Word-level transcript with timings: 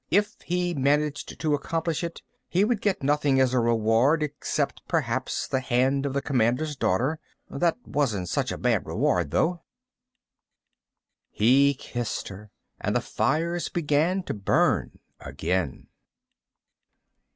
If 0.09 0.35
he 0.43 0.73
managed 0.73 1.39
to 1.39 1.53
accomplish 1.53 2.03
it, 2.03 2.23
he 2.49 2.65
would 2.65 2.81
get 2.81 3.03
nothing 3.03 3.39
as 3.39 3.53
a 3.53 3.59
reward, 3.59 4.23
except 4.23 4.81
perhaps 4.87 5.47
the 5.47 5.59
hand 5.59 6.07
of 6.07 6.13
the 6.13 6.23
Commander's 6.23 6.75
daughter. 6.75 7.19
That 7.51 7.77
wasn't 7.85 8.27
such 8.27 8.51
a 8.51 8.57
bad 8.57 8.87
reward, 8.87 9.29
though. 9.29 9.61
He 11.29 11.75
kissed 11.75 12.29
her 12.29 12.49
and 12.79 12.95
the 12.95 12.99
fires 13.01 13.69
began 13.69 14.23
to 14.23 14.33
burn 14.33 14.97
again. 15.19 15.85